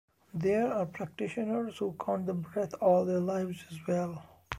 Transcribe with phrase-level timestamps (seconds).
[0.33, 4.23] There are practitioners who count the breath all their lives as well.